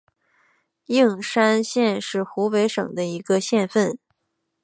[0.87, 3.99] 应山县是湖北省的一个县份。